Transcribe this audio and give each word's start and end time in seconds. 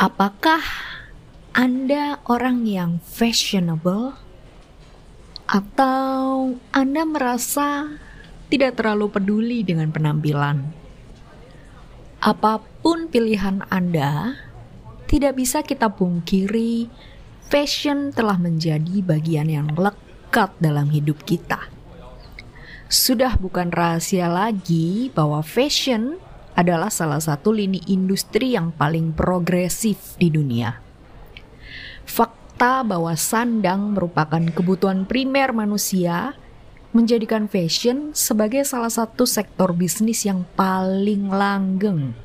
Apakah 0.00 0.64
Anda 1.52 2.24
orang 2.24 2.64
yang 2.64 3.04
fashionable? 3.04 4.16
Atau 5.44 6.56
Anda 6.72 7.04
merasa 7.04 8.00
tidak 8.48 8.80
terlalu 8.80 9.12
peduli 9.12 9.60
dengan 9.60 9.92
penampilan? 9.92 10.72
Apa 12.16 12.64
pun 12.80 13.12
pilihan 13.12 13.60
Anda, 13.68 14.40
tidak 15.04 15.36
bisa 15.36 15.60
kita 15.60 15.92
pungkiri 15.92 16.88
fashion 17.52 18.08
telah 18.16 18.40
menjadi 18.40 19.04
bagian 19.04 19.52
yang 19.52 19.68
lekat 19.76 20.56
dalam 20.64 20.88
hidup 20.88 21.28
kita. 21.28 21.68
Sudah 22.88 23.36
bukan 23.36 23.68
rahasia 23.68 24.32
lagi 24.32 25.12
bahwa 25.12 25.44
fashion 25.44 26.16
adalah 26.54 26.90
salah 26.90 27.22
satu 27.22 27.54
lini 27.54 27.80
industri 27.86 28.54
yang 28.58 28.74
paling 28.74 29.14
progresif 29.14 30.18
di 30.18 30.28
dunia. 30.32 30.78
Fakta 32.06 32.82
bahwa 32.82 33.14
sandang 33.14 33.94
merupakan 33.94 34.42
kebutuhan 34.50 35.06
primer 35.06 35.54
manusia 35.54 36.34
menjadikan 36.90 37.46
fashion 37.46 38.10
sebagai 38.18 38.66
salah 38.66 38.90
satu 38.90 39.22
sektor 39.22 39.70
bisnis 39.70 40.26
yang 40.26 40.42
paling 40.58 41.30
langgeng. 41.30 42.18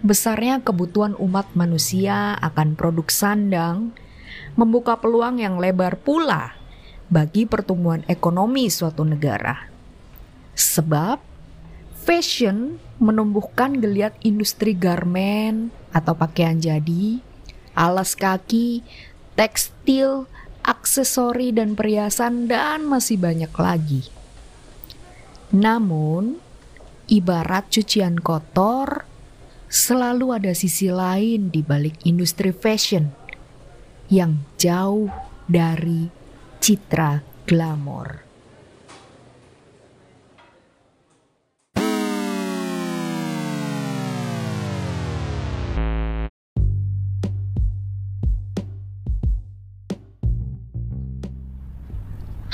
Besarnya 0.00 0.60
kebutuhan 0.60 1.16
umat 1.16 1.52
manusia 1.56 2.36
akan 2.40 2.76
produk 2.76 3.08
sandang 3.08 3.92
membuka 4.56 4.96
peluang 5.00 5.40
yang 5.40 5.56
lebar 5.56 6.00
pula 6.00 6.56
bagi 7.08 7.44
pertumbuhan 7.44 8.04
ekonomi 8.08 8.68
suatu 8.68 9.04
negara. 9.04 9.68
Sebab 10.56 11.29
fashion 12.00 12.80
menumbuhkan 12.96 13.76
geliat 13.80 14.16
industri 14.24 14.72
garmen 14.72 15.68
atau 15.92 16.16
pakaian 16.16 16.56
jadi, 16.56 17.20
alas 17.76 18.16
kaki, 18.16 18.84
tekstil, 19.36 20.28
aksesori 20.64 21.52
dan 21.52 21.76
perhiasan 21.76 22.48
dan 22.48 22.84
masih 22.88 23.16
banyak 23.20 23.52
lagi. 23.56 24.02
Namun, 25.50 26.38
ibarat 27.10 27.68
cucian 27.72 28.20
kotor, 28.20 29.04
selalu 29.70 30.40
ada 30.40 30.52
sisi 30.54 30.90
lain 30.90 31.50
di 31.50 31.60
balik 31.62 32.06
industri 32.06 32.54
fashion 32.54 33.10
yang 34.10 34.42
jauh 34.58 35.10
dari 35.46 36.10
citra 36.62 37.22
glamor. 37.46 38.29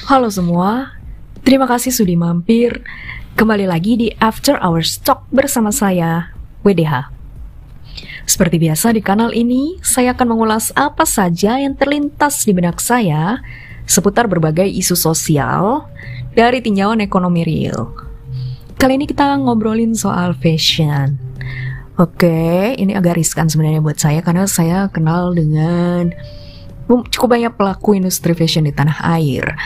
Halo 0.07 0.31
semua, 0.31 0.95
terima 1.43 1.67
kasih 1.67 1.91
sudah 1.91 2.15
mampir. 2.15 2.79
Kembali 3.35 3.67
lagi 3.67 3.99
di 3.99 4.15
After 4.23 4.55
Hours 4.55 5.03
Talk 5.03 5.27
bersama 5.35 5.75
saya, 5.75 6.31
WDH. 6.63 7.11
Seperti 8.23 8.63
biasa 8.63 8.95
di 8.95 9.03
kanal 9.03 9.35
ini, 9.35 9.83
saya 9.83 10.15
akan 10.15 10.31
mengulas 10.31 10.71
apa 10.79 11.03
saja 11.03 11.59
yang 11.59 11.75
terlintas 11.75 12.47
di 12.47 12.55
benak 12.55 12.79
saya 12.79 13.43
seputar 13.83 14.31
berbagai 14.31 14.71
isu 14.71 14.95
sosial 14.95 15.91
dari 16.39 16.63
tinjauan 16.63 17.03
ekonomi 17.03 17.43
real. 17.43 17.91
Kali 18.79 19.03
ini 19.03 19.11
kita 19.11 19.35
ngobrolin 19.43 19.99
soal 19.99 20.39
fashion. 20.39 21.19
Oke, 21.99 22.79
ini 22.79 22.95
agak 22.95 23.19
riskan 23.19 23.51
sebenarnya 23.51 23.83
buat 23.83 23.99
saya 23.99 24.23
karena 24.23 24.47
saya 24.47 24.87
kenal 24.87 25.35
dengan 25.35 26.15
cukup 26.87 27.39
banyak 27.39 27.53
pelaku 27.59 27.99
industri 27.99 28.33
fashion 28.33 28.67
di 28.67 28.73
tanah 28.73 29.03
air. 29.19 29.59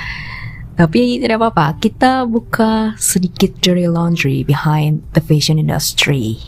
Tapi 0.80 1.20
tidak 1.20 1.44
apa-apa, 1.44 1.76
kita 1.76 2.24
buka 2.24 2.96
sedikit 2.96 3.52
dirty 3.60 3.84
laundry 3.84 4.40
behind 4.40 5.04
the 5.12 5.20
fashion 5.20 5.60
industry. 5.60 6.40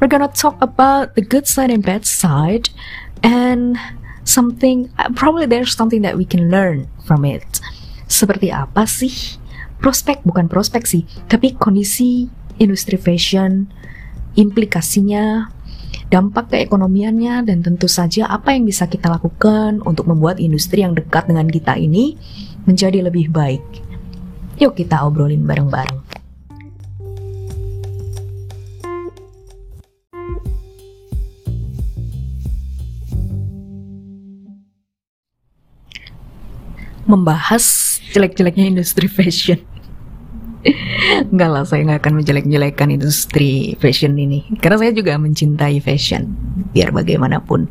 We're 0.00 0.08
gonna 0.08 0.32
talk 0.32 0.56
about 0.64 1.12
the 1.12 1.20
good 1.20 1.44
side 1.44 1.68
and 1.68 1.84
bad 1.84 2.08
side 2.08 2.72
and 3.20 3.76
something, 4.24 4.88
probably 5.12 5.44
there's 5.44 5.76
something 5.76 6.00
that 6.00 6.16
we 6.16 6.24
can 6.24 6.48
learn 6.48 6.88
from 7.04 7.28
it. 7.28 7.44
Seperti 8.08 8.48
apa 8.48 8.88
sih? 8.88 9.12
Prospek 9.80 10.24
bukan 10.24 10.48
prospek 10.48 10.88
sih, 10.88 11.04
tapi 11.28 11.52
kondisi 11.52 12.32
industri 12.56 12.96
fashion, 12.96 13.68
implikasinya, 14.40 15.52
dampak 16.10 16.50
keekonomiannya, 16.50 17.46
dan 17.46 17.62
tentu 17.62 17.86
saja 17.86 18.26
apa 18.26 18.50
yang 18.50 18.66
bisa 18.66 18.90
kita 18.90 19.06
lakukan 19.06 19.78
untuk 19.86 20.10
membuat 20.10 20.42
industri 20.42 20.82
yang 20.82 20.98
dekat 20.98 21.30
dengan 21.30 21.46
kita 21.46 21.78
ini 21.78 22.18
menjadi 22.66 23.06
lebih 23.06 23.30
baik. 23.30 23.62
Yuk 24.58 24.74
kita 24.74 25.06
obrolin 25.06 25.46
bareng-bareng. 25.46 26.02
Membahas 37.06 37.98
jelek-jeleknya 38.10 38.70
industri 38.70 39.06
fashion. 39.06 39.58
Enggak 41.32 41.50
lah, 41.50 41.64
saya 41.64 41.86
nggak 41.86 42.00
akan 42.04 42.14
menjelek-jelekan 42.20 42.88
industri 42.92 43.74
fashion 43.80 44.16
ini. 44.20 44.44
Karena 44.60 44.76
saya 44.80 44.92
juga 44.92 45.16
mencintai 45.16 45.80
fashion, 45.80 46.28
biar 46.76 46.92
bagaimanapun. 46.92 47.68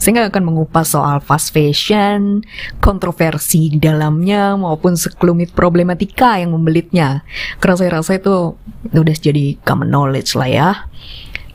Saya 0.00 0.16
nggak 0.16 0.32
akan 0.32 0.44
mengupas 0.48 0.96
soal 0.96 1.20
fast 1.20 1.52
fashion, 1.52 2.40
kontroversi 2.80 3.76
di 3.76 3.78
dalamnya, 3.80 4.56
maupun 4.56 4.96
sekelumit 4.96 5.52
problematika 5.52 6.40
yang 6.40 6.56
membelitnya. 6.56 7.20
Karena 7.60 7.76
saya 7.76 7.90
rasa 8.00 8.16
itu 8.16 8.56
udah 8.96 9.16
jadi 9.16 9.60
common 9.60 9.92
knowledge 9.92 10.32
lah 10.40 10.48
ya. 10.48 10.70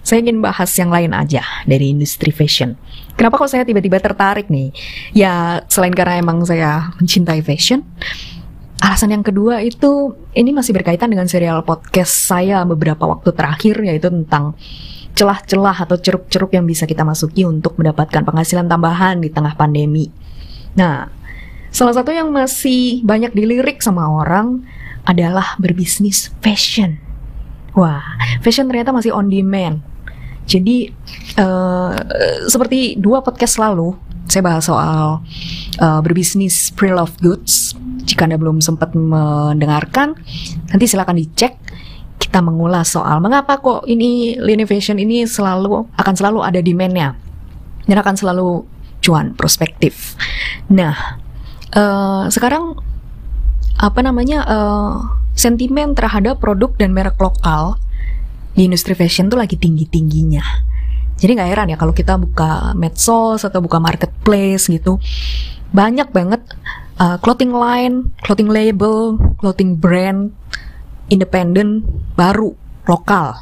Saya 0.05 0.21
ingin 0.21 0.37
bahas 0.37 0.69
yang 0.77 0.93
lain 0.93 1.17
aja 1.17 1.41
dari 1.65 1.89
industri 1.89 2.29
fashion. 2.29 2.77
Kenapa 3.17 3.41
kok 3.41 3.49
saya 3.49 3.65
tiba-tiba 3.65 3.97
tertarik 3.97 4.53
nih? 4.53 4.69
Ya 5.17 5.65
selain 5.65 5.97
karena 5.97 6.21
emang 6.21 6.45
saya 6.45 6.93
mencintai 7.01 7.41
fashion, 7.41 7.81
alasan 8.83 9.15
yang 9.15 9.23
kedua 9.23 9.63
itu 9.63 10.15
ini 10.35 10.51
masih 10.51 10.75
berkaitan 10.75 11.07
dengan 11.07 11.27
serial 11.31 11.63
podcast 11.63 12.11
saya 12.27 12.63
beberapa 12.67 13.07
waktu 13.07 13.31
terakhir 13.31 13.79
yaitu 13.83 14.11
tentang 14.11 14.55
celah-celah 15.15 15.87
atau 15.87 15.95
ceruk-ceruk 15.95 16.51
yang 16.51 16.67
bisa 16.67 16.83
kita 16.83 17.07
masuki 17.07 17.47
untuk 17.47 17.79
mendapatkan 17.79 18.27
penghasilan 18.27 18.67
tambahan 18.67 19.23
di 19.23 19.31
tengah 19.31 19.55
pandemi. 19.55 20.11
Nah, 20.75 21.07
salah 21.71 21.95
satu 21.95 22.11
yang 22.11 22.35
masih 22.35 22.99
banyak 23.07 23.31
dilirik 23.31 23.79
sama 23.79 24.11
orang 24.11 24.67
adalah 25.07 25.55
berbisnis 25.55 26.35
fashion. 26.43 26.99
Wah, 27.79 28.03
fashion 28.43 28.67
ternyata 28.67 28.91
masih 28.91 29.15
on 29.15 29.31
demand. 29.31 29.79
Jadi, 30.45 30.91
uh, 31.39 31.95
seperti 32.45 32.99
dua 32.99 33.23
podcast 33.23 33.55
lalu, 33.57 33.95
saya 34.27 34.43
bahas 34.45 34.67
soal 34.67 35.23
uh, 35.79 35.99
berbisnis 36.03 36.75
pre-love 36.75 37.15
goods. 37.23 37.73
Jika 38.05 38.29
Anda 38.29 38.37
belum 38.37 38.61
sempat 38.61 38.93
mendengarkan, 38.93 40.13
nanti 40.69 40.85
silakan 40.85 41.17
dicek 41.17 41.57
kita 42.15 42.39
mengulas 42.39 42.95
soal 42.95 43.19
mengapa 43.19 43.59
kok 43.59 43.83
ini 43.91 44.39
lini 44.39 44.63
fashion 44.63 44.95
ini 44.95 45.27
selalu 45.27 45.83
akan 45.99 46.13
selalu 46.15 46.39
ada 46.47 46.63
demandnya 46.63 47.19
dan 47.85 47.97
akan 47.99 48.15
selalu 48.15 48.63
cuan 49.03 49.35
prospektif. 49.35 50.15
Nah, 50.71 51.19
uh, 51.75 52.25
sekarang 52.31 52.79
apa 53.75 53.99
namanya 53.99 54.47
uh, 54.47 54.93
sentimen 55.35 55.93
terhadap 55.93 56.39
produk 56.39 56.71
dan 56.79 56.95
merek 56.95 57.19
lokal 57.19 57.75
di 58.55 58.71
industri 58.71 58.95
fashion 58.95 59.27
tuh 59.27 59.37
lagi 59.37 59.59
tinggi 59.59 59.83
tingginya. 59.85 60.41
Jadi 61.19 61.31
nggak 61.35 61.49
heran 61.51 61.71
ya 61.71 61.77
kalau 61.79 61.91
kita 61.91 62.15
buka 62.15 62.75
medsos 62.75 63.43
atau 63.43 63.59
buka 63.59 63.79
marketplace 63.79 64.71
gitu, 64.71 64.99
banyak 65.71 66.11
banget 66.11 66.43
uh, 66.99 67.17
clothing 67.19 67.51
line, 67.51 68.15
clothing 68.23 68.49
label, 68.49 69.19
clothing 69.39 69.75
brand 69.75 70.31
independen 71.11 71.85
baru 72.17 72.57
lokal 72.89 73.37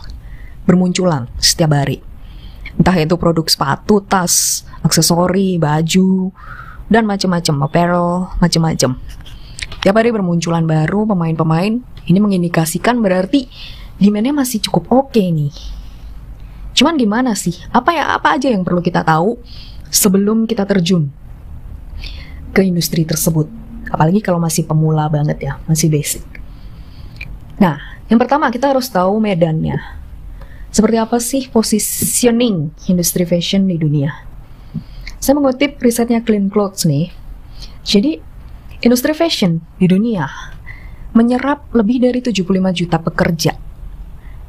bermunculan 0.67 1.29
setiap 1.39 1.75
hari. 1.75 2.03
Entah 2.73 2.97
itu 2.97 3.15
produk 3.15 3.45
sepatu, 3.45 4.01
tas, 4.01 4.65
aksesori, 4.81 5.61
baju, 5.61 6.33
dan 6.89 7.05
macam-macam 7.05 7.69
apparel, 7.69 8.09
macam-macam. 8.41 8.97
Tiap 9.83 9.95
hari 9.95 10.09
bermunculan 10.09 10.65
baru 10.65 11.05
pemain-pemain. 11.05 11.83
Ini 12.03 12.19
mengindikasikan 12.19 12.99
berarti 12.99 13.47
demandnya 14.01 14.33
masih 14.35 14.59
cukup 14.63 14.89
oke 14.89 15.13
okay 15.13 15.29
nih. 15.29 15.53
Cuman 16.73 16.97
gimana 16.97 17.37
sih? 17.37 17.53
Apa 17.69 17.93
ya 17.93 18.17
apa 18.17 18.35
aja 18.35 18.49
yang 18.49 18.65
perlu 18.65 18.81
kita 18.81 19.05
tahu 19.05 19.37
sebelum 19.93 20.49
kita 20.49 20.65
terjun 20.65 21.13
ke 22.53 22.61
industri 22.61 23.03
tersebut? 23.03 23.49
Apalagi 23.89 24.21
kalau 24.21 24.37
masih 24.39 24.63
pemula 24.63 25.09
banget 25.09 25.41
ya, 25.41 25.53
masih 25.65 25.89
basic. 25.89 26.23
Nah, 27.57 27.77
yang 28.07 28.21
pertama 28.21 28.47
kita 28.53 28.71
harus 28.71 28.87
tahu 28.87 29.17
medannya. 29.19 29.81
seperti 30.73 30.97
apa 30.97 31.21
sih 31.21 31.45
positioning 31.53 32.73
industri 32.89 33.29
fashion 33.29 33.69
di 33.69 33.77
dunia? 33.77 34.09
Saya 35.21 35.37
mengutip 35.37 35.77
risetnya 35.77 36.25
Clean 36.25 36.49
Clothes 36.49 36.89
nih. 36.89 37.13
Jadi, 37.85 38.17
industri 38.81 39.13
fashion 39.13 39.61
di 39.77 39.85
dunia 39.85 40.25
menyerap 41.13 41.69
lebih 41.77 42.01
dari 42.01 42.19
75 42.25 42.73
juta 42.73 42.97
pekerja. 42.97 43.53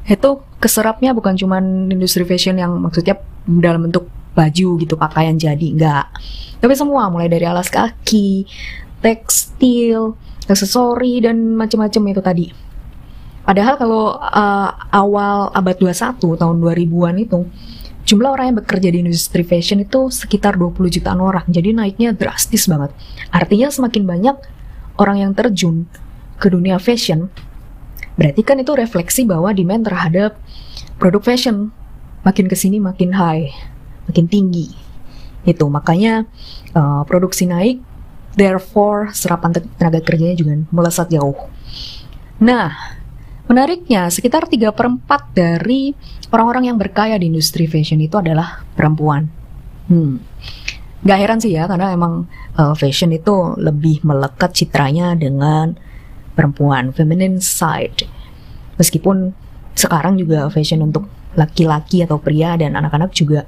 Itu 0.05 0.41
keserapnya 0.57 1.13
bukan 1.13 1.37
cuma 1.37 1.61
industri 1.61 2.25
fashion 2.25 2.57
yang 2.57 2.73
maksudnya 2.81 3.21
dalam 3.45 3.85
bentuk 3.85 4.09
baju 4.35 4.69
gitu, 4.83 4.93
pakaian 4.99 5.39
jadi, 5.39 5.67
enggak. 5.71 6.05
Tapi 6.59 6.73
semua, 6.75 7.07
mulai 7.07 7.31
dari 7.31 7.47
alas 7.47 7.71
kaki, 7.71 8.45
tekstil, 8.99 10.19
aksesori, 10.45 11.23
dan 11.23 11.55
macam-macam 11.55 12.01
itu 12.11 12.21
tadi 12.21 12.47
Padahal 13.45 13.77
kalau 13.77 14.17
uh, 14.17 14.69
awal 14.89 15.53
abad 15.53 15.77
21 15.77 16.17
tahun 16.17 16.55
2000-an 16.57 17.15
itu 17.21 17.45
jumlah 18.09 18.33
orang 18.33 18.45
yang 18.51 18.57
bekerja 18.57 18.89
di 18.89 19.05
industri 19.05 19.45
fashion 19.45 19.85
itu 19.85 20.09
sekitar 20.09 20.57
20 20.57 20.81
jutaan 20.89 21.21
orang. 21.21 21.45
Jadi 21.53 21.77
naiknya 21.77 22.17
drastis 22.17 22.65
banget. 22.65 22.89
Artinya 23.29 23.69
semakin 23.69 24.03
banyak 24.09 24.35
orang 24.97 25.21
yang 25.21 25.31
terjun 25.37 25.85
ke 26.41 26.49
dunia 26.49 26.81
fashion, 26.81 27.29
berarti 28.17 28.41
kan 28.41 28.57
itu 28.57 28.73
refleksi 28.73 29.29
bahwa 29.29 29.53
demand 29.53 29.85
terhadap 29.85 30.41
produk 30.97 31.21
fashion 31.21 31.69
makin 32.25 32.49
ke 32.49 32.57
sini 32.57 32.81
makin 32.81 33.13
high, 33.13 33.53
makin 34.09 34.25
tinggi. 34.29 34.71
Itu 35.45 35.69
makanya 35.69 36.25
uh, 36.73 37.05
produksi 37.05 37.45
naik, 37.45 37.81
therefore 38.33 39.13
serapan 39.13 39.53
tenaga 39.53 40.01
kerjanya 40.01 40.35
juga 40.37 40.53
melesat 40.73 41.13
jauh. 41.13 41.37
Nah, 42.41 42.95
Menariknya, 43.45 44.09
sekitar 44.09 44.49
3 44.49 44.73
per 44.73 44.89
4 44.89 45.37
dari 45.37 45.93
orang-orang 46.33 46.73
yang 46.73 46.77
berkaya 46.81 47.13
di 47.21 47.29
industri 47.29 47.69
fashion 47.69 48.01
itu 48.01 48.17
adalah 48.17 48.65
perempuan. 48.73 49.29
Hmm. 49.85 50.17
Gak 51.05 51.19
heran 51.21 51.37
sih 51.37 51.53
ya, 51.53 51.69
karena 51.69 51.93
emang 51.93 52.25
uh, 52.57 52.73
fashion 52.73 53.13
itu 53.13 53.53
lebih 53.61 54.01
melekat 54.01 54.49
citranya 54.57 55.13
dengan 55.13 55.77
perempuan, 56.33 56.89
feminine 56.89 57.37
side. 57.37 58.09
Meskipun 58.81 59.37
sekarang 59.77 60.17
juga 60.17 60.49
fashion 60.49 60.81
untuk 60.81 61.05
laki-laki 61.37 62.01
atau 62.01 62.17
pria 62.17 62.57
dan 62.57 62.73
anak-anak 62.73 63.13
juga 63.13 63.45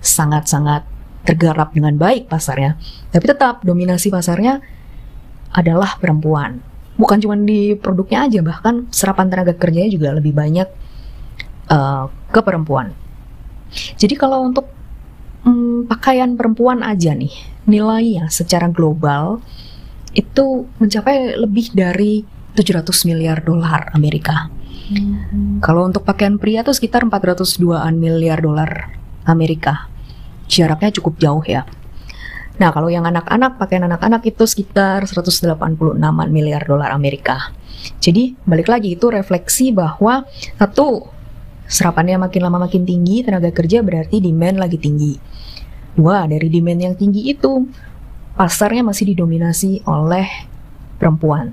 sangat-sangat 0.00 0.84
tergarap 1.26 1.74
dengan 1.74 1.98
baik 1.98 2.30
pasarnya. 2.30 2.78
Tapi 3.10 3.24
tetap 3.26 3.66
dominasi 3.66 4.12
pasarnya 4.12 4.62
adalah 5.56 5.96
perempuan 5.98 6.60
bukan 6.96 7.18
cuma 7.20 7.36
di 7.36 7.76
produknya 7.76 8.26
aja 8.26 8.40
bahkan 8.40 8.88
serapan 8.88 9.28
tenaga 9.28 9.52
kerjanya 9.52 9.90
juga 9.92 10.08
lebih 10.16 10.32
banyak 10.32 10.68
uh, 11.68 12.08
ke 12.32 12.40
perempuan 12.40 12.96
jadi 14.00 14.16
kalau 14.16 14.48
untuk 14.48 14.66
um, 15.44 15.84
pakaian 15.84 16.34
perempuan 16.34 16.80
aja 16.80 17.12
nih 17.12 17.32
nilainya 17.68 18.32
secara 18.32 18.72
global 18.72 19.44
itu 20.16 20.64
mencapai 20.80 21.36
lebih 21.36 21.76
dari 21.76 22.24
700 22.56 22.88
miliar 23.04 23.44
dolar 23.44 23.92
Amerika 23.92 24.48
hmm. 24.88 25.60
kalau 25.60 25.84
untuk 25.84 26.00
pakaian 26.00 26.40
pria 26.40 26.64
tuh 26.64 26.72
sekitar 26.72 27.04
402an 27.04 27.92
miliar 28.00 28.40
dolar 28.40 28.96
Amerika 29.26 29.90
jaraknya 30.46 30.94
cukup 30.94 31.18
jauh 31.18 31.44
ya 31.44 31.66
Nah, 32.56 32.72
kalau 32.72 32.88
yang 32.88 33.04
anak-anak, 33.04 33.60
pakaian 33.60 33.84
anak-anak 33.84 34.24
itu 34.24 34.48
sekitar 34.48 35.04
186 35.04 35.52
miliar 36.32 36.64
dolar 36.64 36.88
Amerika. 36.88 37.52
Jadi, 38.00 38.32
balik 38.48 38.72
lagi 38.72 38.96
itu 38.96 39.12
refleksi 39.12 39.76
bahwa 39.76 40.24
satu, 40.56 41.04
serapannya 41.68 42.16
makin 42.16 42.40
lama 42.48 42.64
makin 42.64 42.88
tinggi, 42.88 43.20
tenaga 43.20 43.52
kerja 43.52 43.84
berarti 43.84 44.24
demand 44.24 44.56
lagi 44.56 44.80
tinggi. 44.80 45.20
Dua, 45.92 46.24
dari 46.24 46.48
demand 46.48 46.80
yang 46.80 46.94
tinggi 46.96 47.28
itu, 47.28 47.68
pasarnya 48.40 48.80
masih 48.80 49.12
didominasi 49.12 49.84
oleh 49.84 50.24
perempuan. 50.96 51.52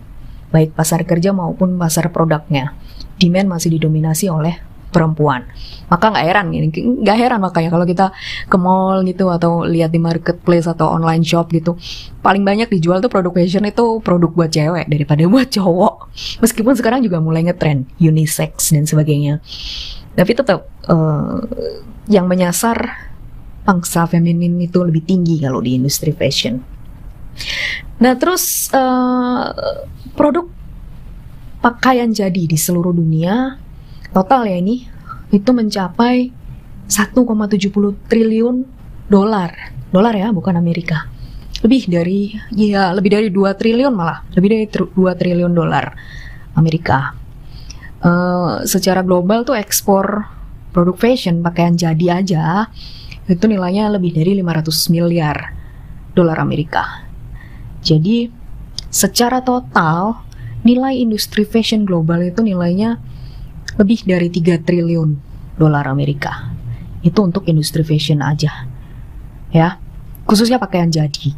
Baik 0.56 0.72
pasar 0.72 1.04
kerja 1.04 1.36
maupun 1.36 1.76
pasar 1.76 2.16
produknya. 2.16 2.72
Demand 3.20 3.60
masih 3.60 3.76
didominasi 3.76 4.32
oleh 4.32 4.56
perempuan. 4.94 5.50
Maka 5.90 6.14
nggak 6.14 6.26
heran 6.26 6.54
ini, 6.54 6.70
nggak 7.02 7.18
heran 7.18 7.42
makanya 7.42 7.74
kalau 7.74 7.86
kita 7.90 8.14
ke 8.46 8.58
mall 8.62 9.02
gitu 9.04 9.34
atau 9.34 9.66
lihat 9.66 9.90
di 9.90 9.98
marketplace 9.98 10.70
atau 10.70 10.94
online 10.94 11.26
shop 11.26 11.50
gitu, 11.50 11.74
paling 12.22 12.46
banyak 12.46 12.70
dijual 12.70 13.02
tuh 13.02 13.10
produk 13.10 13.34
fashion 13.34 13.66
itu 13.66 14.00
produk 14.06 14.30
buat 14.30 14.54
cewek 14.54 14.86
daripada 14.88 15.26
buat 15.34 15.50
cowok. 15.50 16.14
Meskipun 16.46 16.78
sekarang 16.78 17.02
juga 17.02 17.18
mulai 17.18 17.42
ngetrend 17.50 17.90
unisex 17.98 18.72
dan 18.72 18.86
sebagainya. 18.86 19.42
Tapi 20.14 20.32
tetap 20.38 20.70
uh, 20.86 21.42
yang 22.06 22.30
menyasar 22.30 23.10
pangsa 23.66 24.06
feminin 24.06 24.60
itu 24.62 24.84
lebih 24.84 25.02
tinggi 25.08 25.42
kalau 25.42 25.64
di 25.64 25.80
industri 25.80 26.14
fashion. 26.14 26.62
Nah 28.04 28.14
terus 28.20 28.70
uh, 28.76 29.50
produk 30.14 30.46
pakaian 31.64 32.12
jadi 32.12 32.44
di 32.44 32.60
seluruh 32.60 32.92
dunia 32.92 33.56
total 34.14 34.46
ya 34.46 34.62
ini 34.62 34.86
itu 35.34 35.50
mencapai 35.50 36.30
1,70 36.88 37.18
triliun 38.06 38.56
dolar. 39.10 39.74
Dolar 39.90 40.14
ya, 40.14 40.30
bukan 40.30 40.54
Amerika. 40.58 41.10
Lebih 41.66 41.90
dari 41.90 42.20
ya 42.54 42.94
lebih 42.94 43.10
dari 43.14 43.28
2 43.34 43.58
triliun 43.58 43.94
malah, 43.94 44.22
lebih 44.38 44.50
dari 44.54 44.66
2 44.70 44.94
triliun 44.94 45.54
dolar 45.54 45.86
Amerika. 46.54 47.18
Uh, 48.04 48.68
secara 48.68 49.00
global 49.00 49.48
tuh 49.48 49.56
ekspor 49.56 50.28
produk 50.76 50.98
fashion 51.00 51.40
pakaian 51.40 51.72
jadi 51.80 52.20
aja 52.20 52.68
itu 53.32 53.48
nilainya 53.48 53.88
lebih 53.96 54.12
dari 54.12 54.36
500 54.44 54.92
miliar 54.92 55.56
dolar 56.12 56.36
Amerika. 56.44 57.08
Jadi 57.80 58.28
secara 58.92 59.40
total 59.40 60.20
nilai 60.68 61.00
industri 61.00 61.48
fashion 61.48 61.88
global 61.88 62.20
itu 62.28 62.44
nilainya 62.44 63.00
lebih 63.78 64.06
dari 64.06 64.30
3 64.30 64.62
triliun 64.62 65.10
dolar 65.58 65.86
Amerika. 65.90 66.54
Itu 67.04 67.26
untuk 67.26 67.46
industri 67.50 67.84
fashion 67.86 68.24
aja. 68.24 68.70
Ya, 69.54 69.78
khususnya 70.26 70.58
pakaian 70.58 70.90
jadi. 70.90 71.36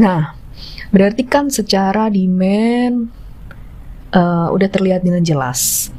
Nah, 0.00 0.34
berarti 0.90 1.22
kan 1.28 1.52
secara 1.52 2.10
demand 2.10 3.12
uh, 4.14 4.48
udah 4.50 4.68
terlihat 4.70 5.04
dengan 5.06 5.22
jelas. 5.22 5.92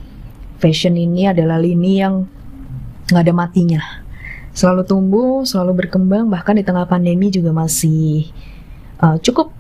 Fashion 0.59 0.93
ini 0.97 1.29
adalah 1.29 1.57
lini 1.57 2.01
yang 2.01 2.27
nggak 3.09 3.23
ada 3.27 3.33
matinya. 3.35 3.81
Selalu 4.51 4.83
tumbuh, 4.83 5.47
selalu 5.47 5.85
berkembang, 5.87 6.27
bahkan 6.27 6.59
di 6.59 6.63
tengah 6.67 6.83
pandemi 6.83 7.31
juga 7.31 7.55
masih 7.55 8.27
uh, 8.99 9.15
cukup 9.23 9.55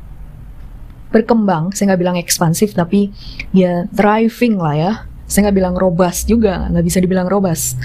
berkembang, 1.11 1.75
saya 1.75 1.91
nggak 1.91 2.01
bilang 2.01 2.17
ekspansif 2.17 2.71
tapi 2.71 3.11
ya 3.51 3.85
thriving 3.91 4.55
lah 4.55 4.75
ya. 4.75 4.93
Saya 5.31 5.47
nggak 5.47 5.57
bilang 5.63 5.75
robust 5.79 6.27
juga, 6.27 6.67
nggak 6.67 6.83
bisa 6.83 6.99
dibilang 6.99 7.31
robust 7.31 7.79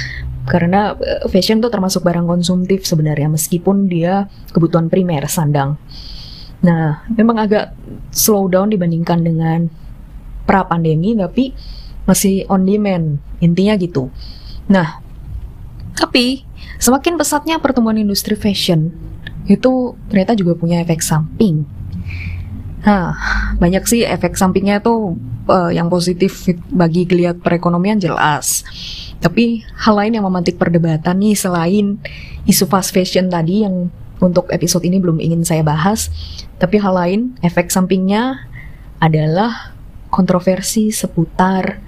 karena 0.46 0.94
eh, 0.98 1.26
fashion 1.30 1.58
tuh 1.58 1.70
termasuk 1.70 2.06
barang 2.06 2.26
konsumtif 2.26 2.86
sebenarnya 2.86 3.30
meskipun 3.30 3.90
dia 3.90 4.30
kebutuhan 4.54 4.86
primer 4.86 5.26
sandang. 5.26 5.78
Nah, 6.62 7.06
memang 7.14 7.38
agak 7.42 7.74
slow 8.14 8.50
down 8.50 8.70
dibandingkan 8.70 9.22
dengan 9.22 9.70
pra 10.46 10.66
pandemi 10.66 11.14
tapi 11.18 11.54
masih 12.06 12.46
on 12.46 12.62
demand 12.62 13.18
intinya 13.42 13.74
gitu. 13.78 14.08
Nah, 14.70 15.02
tapi 15.98 16.46
semakin 16.78 17.18
pesatnya 17.18 17.58
pertumbuhan 17.58 17.98
industri 17.98 18.38
fashion 18.38 18.94
itu 19.46 19.94
ternyata 20.10 20.34
juga 20.34 20.58
punya 20.58 20.82
efek 20.82 21.02
samping 21.02 21.66
Nah, 22.86 23.18
banyak 23.58 23.82
sih 23.82 24.06
efek 24.06 24.38
sampingnya 24.38 24.78
tuh 24.78 25.18
uh, 25.50 25.74
yang 25.74 25.90
positif 25.90 26.46
bagi 26.70 27.02
geliat 27.02 27.42
perekonomian 27.42 27.98
jelas. 27.98 28.62
Tapi 29.18 29.66
hal 29.82 29.98
lain 29.98 30.14
yang 30.14 30.24
memantik 30.24 30.54
perdebatan 30.54 31.18
nih 31.18 31.34
selain 31.34 31.98
isu 32.46 32.64
fast 32.70 32.94
fashion 32.94 33.26
tadi 33.26 33.66
yang 33.66 33.90
untuk 34.22 34.48
episode 34.54 34.86
ini 34.86 35.02
belum 35.02 35.18
ingin 35.18 35.42
saya 35.42 35.66
bahas, 35.66 36.08
tapi 36.62 36.80
hal 36.80 36.94
lain 36.94 37.20
efek 37.42 37.68
sampingnya 37.68 38.48
adalah 39.02 39.76
kontroversi 40.08 40.88
seputar 40.88 41.82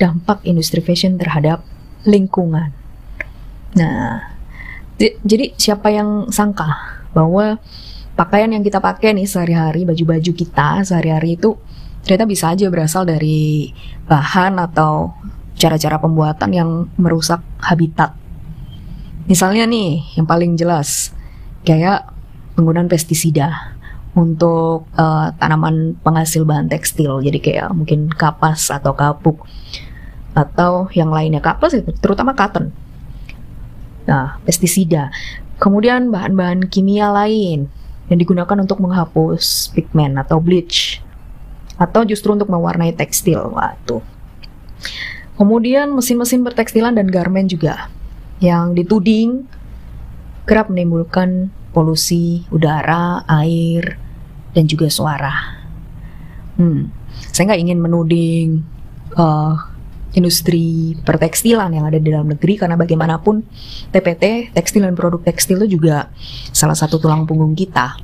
dampak 0.00 0.42
industri 0.48 0.82
fashion 0.82 1.20
terhadap 1.20 1.62
lingkungan. 2.02 2.74
Nah, 3.76 4.34
jadi 4.98 5.54
siapa 5.54 5.92
yang 5.92 6.32
sangka 6.32 6.98
bahwa 7.14 7.62
pakaian 8.18 8.50
yang 8.50 8.66
kita 8.66 8.82
pakai 8.82 9.14
nih 9.14 9.30
sehari-hari, 9.30 9.86
baju-baju 9.86 10.32
kita 10.34 10.82
sehari-hari 10.82 11.38
itu 11.38 11.54
ternyata 12.02 12.26
bisa 12.26 12.50
aja 12.50 12.66
berasal 12.66 13.06
dari 13.06 13.70
bahan 14.10 14.58
atau 14.58 15.14
cara-cara 15.54 16.02
pembuatan 16.02 16.50
yang 16.50 16.70
merusak 16.98 17.38
habitat. 17.62 18.18
Misalnya 19.30 19.70
nih, 19.70 20.18
yang 20.18 20.26
paling 20.26 20.58
jelas 20.58 21.14
kayak 21.62 22.10
penggunaan 22.58 22.90
pestisida 22.90 23.78
untuk 24.18 24.90
uh, 24.98 25.30
tanaman 25.38 25.94
penghasil 26.02 26.42
bahan 26.42 26.66
tekstil. 26.66 27.22
Jadi 27.22 27.38
kayak 27.38 27.70
mungkin 27.70 28.10
kapas 28.10 28.74
atau 28.74 28.98
kapuk 28.98 29.46
atau 30.34 30.90
yang 30.90 31.14
lainnya 31.14 31.38
kapas 31.38 31.78
itu 31.78 31.94
terutama 32.02 32.34
cotton. 32.34 32.74
Nah, 34.10 34.42
pestisida. 34.42 35.14
Kemudian 35.60 36.10
bahan-bahan 36.10 36.66
kimia 36.70 37.10
lain 37.10 37.68
yang 38.08 38.18
digunakan 38.18 38.56
untuk 38.56 38.80
menghapus 38.80 39.72
pigmen 39.76 40.16
atau 40.16 40.40
bleach 40.40 41.04
atau 41.78 42.02
justru 42.02 42.34
untuk 42.34 42.50
mewarnai 42.50 42.96
tekstil. 42.96 43.54
Waduh. 43.54 44.02
Kemudian 45.38 45.94
mesin-mesin 45.94 46.42
bertekstilan 46.42 46.98
dan 46.98 47.06
garmen 47.06 47.46
juga 47.46 47.86
yang 48.42 48.74
dituding 48.74 49.46
kerap 50.48 50.72
menimbulkan 50.72 51.52
polusi 51.70 52.42
udara, 52.50 53.22
air, 53.28 54.00
dan 54.56 54.64
juga 54.66 54.90
suara. 54.90 55.60
Hmm, 56.58 56.90
saya 57.30 57.54
nggak 57.54 57.62
ingin 57.62 57.78
menuding 57.78 58.48
uh, 59.14 59.54
industri 60.16 60.96
pertekstilan 61.04 61.68
yang 61.68 61.84
ada 61.84 62.00
di 62.00 62.08
dalam 62.08 62.32
negeri 62.32 62.56
karena 62.56 62.80
bagaimanapun 62.80 63.44
TPT 63.92 64.54
tekstil 64.56 64.88
dan 64.88 64.96
produk 64.96 65.20
tekstil 65.20 65.60
itu 65.64 65.76
juga 65.76 66.08
salah 66.52 66.76
satu 66.76 66.96
tulang 66.96 67.28
punggung 67.28 67.52
kita. 67.52 68.00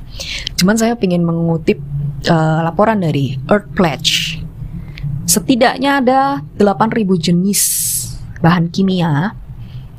Cuman 0.61 0.77
saya 0.77 0.93
ingin 1.01 1.25
mengutip 1.25 1.81
uh, 2.29 2.61
laporan 2.61 3.01
dari 3.01 3.37
Earth 3.49 3.69
Pledge. 3.73 4.41
Setidaknya 5.25 6.05
ada 6.05 6.19
8.000 6.61 7.01
jenis 7.17 7.61
bahan 8.45 8.69
kimia 8.69 9.33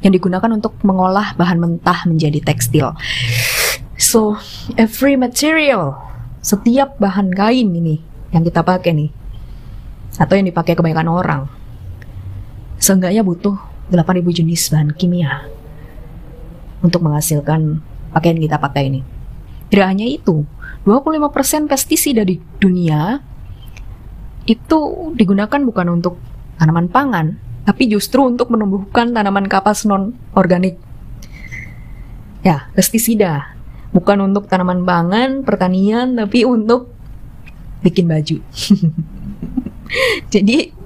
yang 0.06 0.12
digunakan 0.14 0.50
untuk 0.54 0.78
mengolah 0.86 1.34
bahan 1.34 1.58
mentah 1.58 2.06
menjadi 2.06 2.38
tekstil. 2.46 2.94
So, 3.98 4.38
every 4.78 5.18
material, 5.18 5.98
setiap 6.44 7.00
bahan 7.02 7.34
kain 7.34 7.74
ini 7.74 7.98
yang 8.30 8.46
kita 8.46 8.62
pakai 8.62 8.92
nih, 8.94 9.10
atau 10.20 10.34
yang 10.36 10.46
dipakai 10.46 10.78
kebanyakan 10.78 11.08
orang, 11.10 11.42
Seenggaknya 12.86 13.26
butuh 13.26 13.58
8000 13.90 14.30
jenis 14.30 14.70
bahan 14.70 14.94
kimia 14.94 15.50
untuk 16.86 17.02
menghasilkan 17.02 17.82
pakaian 18.14 18.38
kita 18.38 18.62
pakai 18.62 18.94
ini. 18.94 19.02
Tidak 19.66 19.82
hanya 19.82 20.06
itu, 20.06 20.46
25% 20.86 21.66
pestisida 21.66 22.22
di 22.22 22.38
dunia 22.62 23.18
itu 24.46 24.78
digunakan 25.18 25.58
bukan 25.66 25.98
untuk 25.98 26.14
tanaman 26.62 26.86
pangan, 26.86 27.34
tapi 27.66 27.90
justru 27.90 28.22
untuk 28.22 28.54
menumbuhkan 28.54 29.10
tanaman 29.10 29.50
kapas 29.50 29.82
non 29.82 30.14
organik. 30.38 30.78
Ya, 32.46 32.70
pestisida 32.78 33.50
bukan 33.90 34.30
untuk 34.30 34.46
tanaman 34.46 34.86
pangan, 34.86 35.42
pertanian, 35.42 36.14
tapi 36.14 36.46
untuk 36.46 36.94
bikin 37.82 38.06
baju. 38.06 38.38
Jadi 40.34 40.85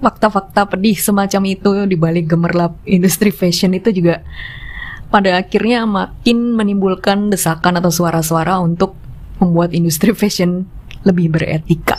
fakta-fakta 0.00 0.64
pedih 0.66 0.96
semacam 0.96 1.42
itu 1.46 1.70
di 1.84 1.96
balik 1.96 2.32
gemerlap 2.32 2.80
industri 2.88 3.28
fashion 3.30 3.76
itu 3.76 3.92
juga 3.92 4.24
pada 5.12 5.36
akhirnya 5.36 5.84
makin 5.84 6.56
menimbulkan 6.56 7.28
desakan 7.28 7.78
atau 7.78 7.92
suara-suara 7.92 8.56
untuk 8.62 8.96
membuat 9.42 9.76
industri 9.76 10.16
fashion 10.16 10.64
lebih 11.04 11.32
beretika. 11.32 11.98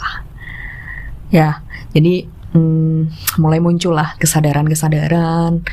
Ya, 1.29 1.63
jadi 1.95 2.27
hmm, 2.55 3.37
mulai 3.39 3.59
muncullah 3.59 4.15
kesadaran-kesadaran 4.19 5.63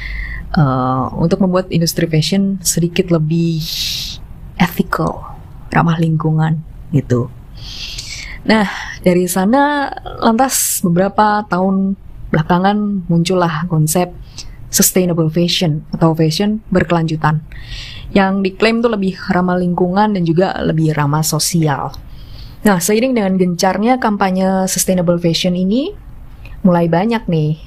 uh, 0.54 1.04
untuk 1.18 1.42
membuat 1.42 1.70
industri 1.70 2.06
fashion 2.06 2.58
sedikit 2.62 3.10
lebih 3.12 3.62
ethical, 4.58 5.38
ramah 5.70 5.98
lingkungan 5.98 6.62
gitu. 6.90 7.30
Nah, 8.46 8.66
dari 9.02 9.28
sana 9.28 9.92
lantas 10.22 10.80
beberapa 10.80 11.44
tahun 11.46 11.98
belakangan 12.28 13.08
muncullah 13.08 13.64
konsep 13.66 14.12
sustainable 14.68 15.32
fashion 15.32 15.84
atau 15.96 16.12
fashion 16.12 16.60
berkelanjutan 16.68 17.40
yang 18.12 18.40
diklaim 18.44 18.80
tuh 18.80 18.92
lebih 18.92 19.16
ramah 19.32 19.56
lingkungan 19.56 20.16
dan 20.16 20.22
juga 20.24 20.56
lebih 20.64 20.96
ramah 20.96 21.24
sosial. 21.24 21.92
Nah, 22.64 22.80
seiring 22.80 23.14
dengan 23.14 23.36
gencarnya 23.36 24.00
kampanye 24.00 24.66
sustainable 24.66 25.20
fashion 25.20 25.54
ini, 25.54 25.92
mulai 26.64 26.88
banyak 26.90 27.28
nih 27.28 27.60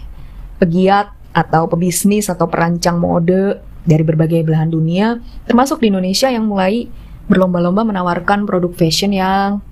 pegiat 0.59 1.13
atau 1.31 1.65
pebisnis 1.69 2.27
atau 2.27 2.45
perancang 2.49 2.99
mode 2.99 3.61
dari 3.87 4.03
berbagai 4.05 4.45
belahan 4.45 4.69
dunia, 4.69 5.17
termasuk 5.47 5.81
di 5.81 5.89
Indonesia 5.89 6.29
yang 6.29 6.45
mulai 6.45 6.85
berlomba-lomba 7.31 7.87
menawarkan 7.87 8.43
produk 8.43 8.73
fashion 8.75 9.15
yang 9.15 9.63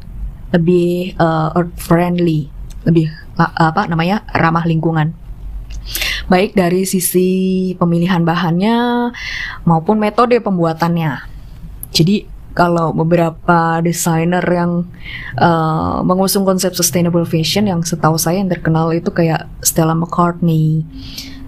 lebih 0.49 1.13
uh, 1.19 1.53
earth 1.53 1.77
friendly, 1.77 2.49
lebih 2.87 3.11
apa 3.39 3.87
namanya 3.87 4.27
ramah 4.35 4.67
lingkungan 4.67 5.15
baik 6.29 6.53
dari 6.53 6.85
sisi 6.85 7.29
pemilihan 7.73 8.21
bahannya 8.21 9.09
maupun 9.65 9.97
metode 9.97 10.37
pembuatannya. 10.37 11.25
Jadi 11.89 12.29
kalau 12.53 12.93
beberapa 12.93 13.81
desainer 13.81 14.43
yang 14.45 14.85
uh, 15.39 16.05
mengusung 16.05 16.45
konsep 16.45 16.75
sustainable 16.77 17.25
fashion 17.25 17.65
yang 17.65 17.81
setahu 17.81 18.19
saya 18.19 18.41
yang 18.41 18.51
terkenal 18.51 18.93
itu 18.93 19.09
kayak 19.09 19.49
Stella 19.65 19.97
McCartney, 19.97 20.85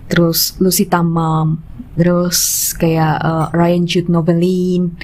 terus 0.10 0.58
Lucy 0.58 0.90
Tamam, 0.90 1.62
terus 1.94 2.72
kayak 2.74 3.22
uh, 3.22 3.48
Ryan 3.54 3.84
Jude 3.86 4.10
Novelin, 4.10 4.98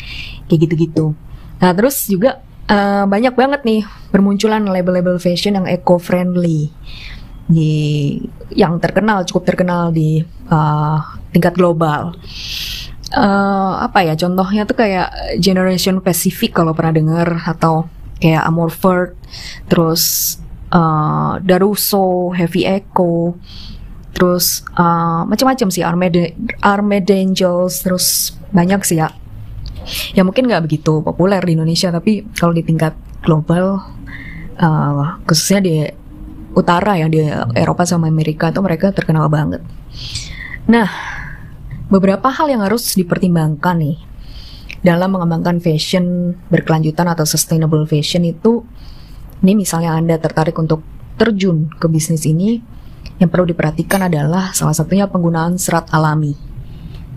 kayak 0.50 0.60
gitu-gitu. 0.66 1.14
Nah 1.62 1.72
terus 1.74 2.10
juga 2.10 2.42
uh, 2.72 3.04
banyak 3.08 3.34
banget 3.34 3.62
nih 3.64 3.82
bermunculan 4.12 4.64
label-label 4.68 5.20
fashion 5.20 5.60
yang 5.60 5.68
eco-friendly 5.68 6.72
di 7.48 7.72
yang 8.52 8.80
terkenal 8.84 9.24
cukup 9.24 9.56
terkenal 9.56 9.90
di 9.92 10.24
uh, 10.52 11.00
tingkat 11.32 11.56
global. 11.56 12.16
Uh, 13.08 13.88
apa 13.88 14.04
ya 14.04 14.20
contohnya 14.20 14.68
tuh 14.68 14.84
kayak 14.84 15.40
Generation 15.40 16.04
Pacific 16.04 16.52
kalau 16.52 16.76
pernah 16.76 16.92
dengar 16.92 17.40
atau 17.48 17.88
kayak 18.20 18.44
Amorphert, 18.44 19.16
terus 19.72 20.36
uh, 20.76 21.40
Darusso, 21.40 22.36
Heavy 22.36 22.68
Eco, 22.68 23.40
terus 24.12 24.68
uh, 24.76 25.24
macam-macam 25.24 25.68
sih 25.72 25.88
Armed 25.88 26.36
Armed 26.60 27.08
Angels, 27.08 27.80
terus 27.80 28.36
banyak 28.52 28.84
sih 28.84 29.00
ya 29.00 29.08
ya 30.12 30.22
mungkin 30.28 30.48
nggak 30.48 30.64
begitu 30.68 31.00
populer 31.02 31.40
di 31.44 31.56
Indonesia 31.56 31.90
tapi 31.90 32.28
kalau 32.36 32.52
di 32.52 32.64
tingkat 32.64 32.94
global 33.24 33.82
uh, 34.60 35.20
khususnya 35.24 35.60
di 35.64 35.76
utara 36.58 36.98
ya 36.98 37.06
di 37.06 37.22
Eropa 37.54 37.86
sama 37.86 38.10
Amerika 38.10 38.50
itu 38.50 38.60
mereka 38.66 38.90
terkenal 38.90 39.30
banget. 39.30 39.62
Nah, 40.66 40.90
beberapa 41.88 42.28
hal 42.34 42.50
yang 42.50 42.66
harus 42.66 42.98
dipertimbangkan 42.98 43.78
nih 43.78 43.98
dalam 44.82 45.14
mengembangkan 45.14 45.62
fashion 45.62 46.34
berkelanjutan 46.50 47.06
atau 47.10 47.26
sustainable 47.30 47.86
fashion 47.86 48.26
itu 48.26 48.66
ini 49.46 49.54
misalnya 49.54 49.94
Anda 49.94 50.18
tertarik 50.18 50.58
untuk 50.58 50.82
terjun 51.18 51.70
ke 51.78 51.86
bisnis 51.90 52.26
ini 52.26 52.62
yang 53.18 53.30
perlu 53.30 53.50
diperhatikan 53.50 54.10
adalah 54.10 54.54
salah 54.54 54.74
satunya 54.74 55.10
penggunaan 55.10 55.58
serat 55.58 55.90
alami. 55.90 56.38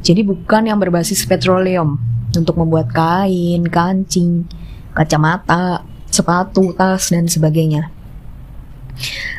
Jadi 0.01 0.25
bukan 0.25 0.69
yang 0.69 0.81
berbasis 0.81 1.29
petroleum 1.29 2.01
untuk 2.33 2.57
membuat 2.57 2.89
kain, 2.91 3.67
kancing, 3.69 4.49
kacamata, 4.97 5.85
sepatu, 6.09 6.73
tas, 6.75 7.13
dan 7.13 7.29
sebagainya. 7.29 7.93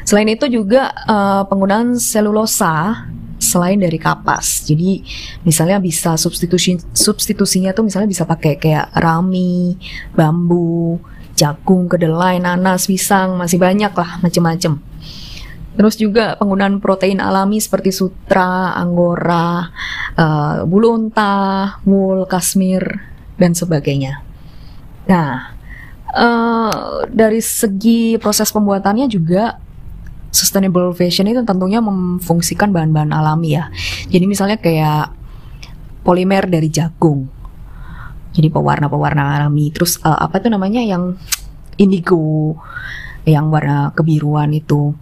Selain 0.06 0.28
itu 0.30 0.50
juga 0.50 0.90
uh, 1.06 1.44
penggunaan 1.46 1.98
selulosa 1.98 3.06
selain 3.42 3.82
dari 3.82 3.98
kapas. 3.98 4.66
Jadi 4.70 5.02
misalnya 5.42 5.82
bisa 5.82 6.14
substitusi 6.16 6.78
substitusinya 6.94 7.74
tuh 7.74 7.90
misalnya 7.90 8.10
bisa 8.10 8.24
pakai 8.26 8.58
kayak 8.58 8.94
rami, 8.94 9.78
bambu, 10.14 11.02
jagung, 11.34 11.90
kedelai, 11.90 12.38
nanas, 12.38 12.86
pisang, 12.86 13.38
masih 13.38 13.58
banyak 13.58 13.92
lah 13.92 14.22
macam-macam. 14.22 14.91
Terus 15.72 15.96
juga 15.96 16.36
penggunaan 16.36 16.84
protein 16.84 17.24
alami 17.24 17.64
seperti 17.64 17.96
sutra, 17.96 18.76
anggora, 18.76 19.72
uh, 20.20 20.68
bulu 20.68 21.00
unta, 21.00 21.80
wool, 21.88 22.28
kasmir, 22.28 22.84
dan 23.40 23.56
sebagainya. 23.56 24.20
Nah, 25.08 25.56
uh, 26.12 27.08
dari 27.08 27.40
segi 27.40 28.20
proses 28.20 28.52
pembuatannya 28.52 29.08
juga 29.08 29.58
sustainable 30.32 30.96
fashion 30.96 31.28
itu 31.28 31.44
tentunya 31.44 31.80
memfungsikan 31.80 32.72
bahan-bahan 32.72 33.12
alami 33.12 33.56
ya. 33.56 33.72
Jadi 34.12 34.26
misalnya 34.28 34.60
kayak 34.60 35.12
polimer 36.04 36.48
dari 36.52 36.68
jagung. 36.68 37.28
Jadi 38.32 38.48
pewarna-pewarna 38.48 39.40
alami. 39.40 39.72
Terus 39.76 40.00
uh, 40.04 40.20
apa 40.20 40.40
tuh 40.40 40.52
namanya 40.52 40.80
yang 40.80 41.16
indigo, 41.76 42.56
yang 43.28 43.52
warna 43.52 43.92
kebiruan 43.92 44.56
itu 44.56 44.96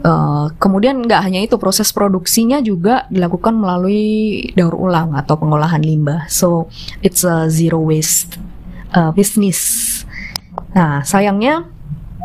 Uh, 0.00 0.48
kemudian 0.56 1.04
nggak 1.04 1.20
hanya 1.20 1.44
itu 1.44 1.60
proses 1.60 1.92
produksinya 1.92 2.64
juga 2.64 3.04
dilakukan 3.12 3.52
melalui 3.52 4.48
daur 4.56 4.72
ulang 4.72 5.12
atau 5.12 5.36
pengolahan 5.36 5.84
limbah. 5.84 6.24
So 6.32 6.72
it's 7.04 7.20
a 7.20 7.52
zero 7.52 7.84
waste 7.84 8.40
uh, 8.96 9.12
business. 9.12 9.60
Nah 10.72 11.04
sayangnya 11.04 11.68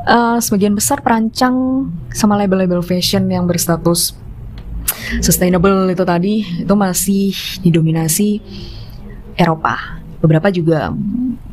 uh, 0.08 0.40
sebagian 0.40 0.72
besar 0.72 1.04
perancang 1.04 1.88
sama 2.16 2.40
label-label 2.40 2.80
fashion 2.80 3.28
yang 3.28 3.44
berstatus 3.44 4.16
sustainable 5.20 5.92
itu 5.92 6.04
tadi 6.08 6.64
itu 6.64 6.74
masih 6.80 7.36
didominasi 7.60 8.40
Eropa. 9.36 10.00
Beberapa 10.24 10.48
juga 10.48 10.96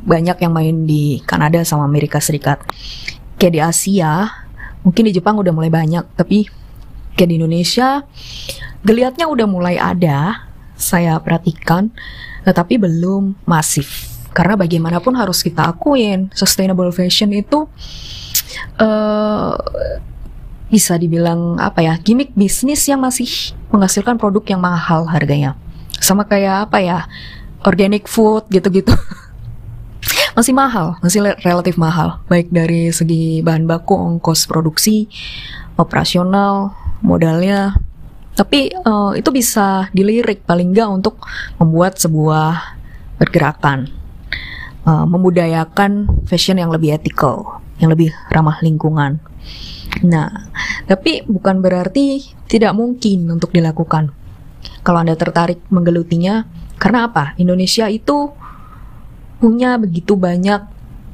banyak 0.07 0.39
yang 0.39 0.53
main 0.55 0.77
di 0.87 1.19
Kanada 1.27 1.67
sama 1.67 1.83
Amerika 1.83 2.23
Serikat. 2.23 2.63
Kayak 3.37 3.53
di 3.53 3.61
Asia, 3.61 4.31
mungkin 4.83 5.09
di 5.09 5.13
Jepang 5.15 5.39
udah 5.39 5.51
mulai 5.55 5.71
banyak, 5.71 6.05
tapi 6.15 6.47
kayak 7.19 7.29
di 7.31 7.37
Indonesia 7.39 8.03
geliatnya 8.83 9.27
udah 9.31 9.47
mulai 9.47 9.77
ada. 9.79 10.51
Saya 10.73 11.15
perhatikan, 11.23 11.95
tetapi 12.43 12.75
belum 12.75 13.39
masif. 13.47 14.11
Karena 14.35 14.59
bagaimanapun 14.59 15.15
harus 15.15 15.45
kita 15.45 15.71
akuin, 15.71 16.33
sustainable 16.35 16.91
fashion 16.91 17.31
itu 17.31 17.71
uh, 18.83 19.55
bisa 20.73 20.97
dibilang 20.97 21.61
apa 21.61 21.85
ya 21.85 21.95
gimmick 22.01 22.33
bisnis 22.33 22.89
yang 22.89 23.05
masih 23.05 23.29
menghasilkan 23.69 24.17
produk 24.17 24.57
yang 24.57 24.61
mahal 24.65 25.05
harganya 25.05 25.53
sama 26.01 26.25
kayak 26.25 26.73
apa 26.73 26.81
ya 26.81 26.99
organic 27.69 28.09
food 28.09 28.49
gitu-gitu 28.49 28.91
masih 30.33 30.55
mahal 30.57 30.97
masih 31.05 31.21
relatif 31.45 31.77
mahal 31.77 32.21
baik 32.27 32.49
dari 32.49 32.89
segi 32.93 33.41
bahan 33.45 33.69
baku 33.69 33.95
ongkos 33.97 34.49
produksi 34.49 35.07
operasional 35.77 36.73
modalnya 37.05 37.77
tapi 38.33 38.73
uh, 38.73 39.13
itu 39.13 39.29
bisa 39.29 39.93
dilirik 39.93 40.49
paling 40.49 40.73
nggak 40.73 40.89
untuk 40.89 41.21
membuat 41.61 42.01
sebuah 42.01 42.79
pergerakan 43.21 43.93
uh, 44.89 45.05
memudayakan 45.05 46.09
fashion 46.25 46.57
yang 46.57 46.73
lebih 46.73 46.97
ethical 46.97 47.61
yang 47.77 47.93
lebih 47.93 48.15
ramah 48.33 48.57
lingkungan 48.65 49.21
Nah, 50.01 50.49
tapi 50.89 51.21
bukan 51.29 51.61
berarti 51.61 52.25
tidak 52.49 52.73
mungkin 52.73 53.29
untuk 53.29 53.53
dilakukan. 53.53 54.09
Kalau 54.81 54.99
Anda 55.05 55.13
tertarik 55.15 55.61
menggelutinya, 55.69 56.49
karena 56.81 57.13
apa? 57.13 57.37
Indonesia 57.37 57.93
itu 57.93 58.33
punya 59.43 59.75
begitu 59.75 60.15
banyak 60.15 60.63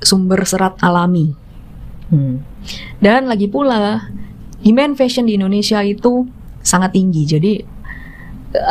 sumber 0.04 0.44
serat 0.44 0.76
alami. 0.84 1.32
Hmm. 2.12 2.44
Dan 3.00 3.24
lagi 3.24 3.48
pula, 3.48 4.12
demand 4.60 5.00
fashion 5.00 5.24
di 5.24 5.40
Indonesia 5.40 5.80
itu 5.80 6.28
sangat 6.60 6.92
tinggi. 6.92 7.24
Jadi, 7.24 7.52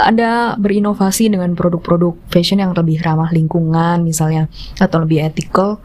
Anda 0.06 0.54
berinovasi 0.58 1.34
dengan 1.34 1.58
produk-produk 1.58 2.14
fashion 2.30 2.62
yang 2.62 2.78
lebih 2.78 3.02
ramah 3.02 3.34
lingkungan 3.34 4.06
misalnya, 4.06 4.46
atau 4.78 5.02
lebih 5.02 5.26
ethical, 5.26 5.82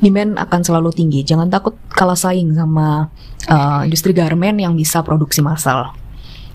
demand 0.00 0.40
akan 0.40 0.60
selalu 0.64 0.90
tinggi. 0.96 1.20
Jangan 1.28 1.52
takut 1.52 1.76
kalah 1.92 2.16
saing 2.16 2.56
sama 2.56 3.12
uh, 3.52 3.80
industri 3.84 4.16
garment 4.16 4.56
yang 4.60 4.72
bisa 4.72 5.04
produksi 5.04 5.44
massal. 5.44 5.92